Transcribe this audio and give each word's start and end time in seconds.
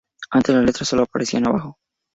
Antes 0.31 0.55
las 0.55 0.65
letras 0.65 0.89
solo 0.89 1.03
aparecían 1.03 1.45
abajo. 1.45 1.77